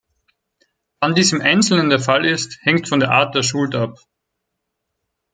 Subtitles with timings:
[0.99, 3.99] Wann dies im Einzelnen der Fall ist, hängt von der Art der Schuld ab.